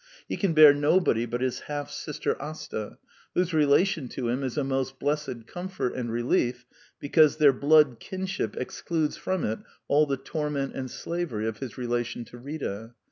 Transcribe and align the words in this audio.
He 0.27 0.35
can 0.35 0.53
bear 0.55 0.73
nobody 0.73 1.27
but 1.27 1.41
his 1.41 1.59
half 1.69 1.91
sister 1.91 2.35
Asta, 2.41 2.97
whose 3.35 3.53
relation 3.53 4.07
to 4.07 4.29
him 4.29 4.41
is 4.43 4.57
a 4.57 4.63
most 4.63 4.97
blessed 4.97 5.45
comfort 5.45 5.93
and 5.93 6.11
relief 6.11 6.65
because 6.99 7.37
their 7.37 7.53
blood 7.53 7.99
kinship 7.99 8.57
excludes 8.57 9.15
from 9.15 9.45
it 9.45 9.59
all 9.87 10.07
the 10.07 10.17
torment 10.17 10.73
and 10.73 10.89
slavery 10.89 11.47
of 11.47 11.59
his 11.59 11.77
relation 11.77 12.25
to 12.25 12.39
Rita. 12.39 12.95